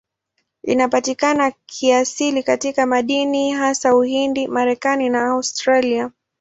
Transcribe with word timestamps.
Inapatikana 0.63 1.51
kiasili 1.65 2.43
katika 2.43 2.85
madini, 2.85 3.51
hasa 3.51 3.95
Uhindi, 3.95 4.47
Marekani 4.47 5.09
na 5.09 5.25
Australia. 5.27 6.11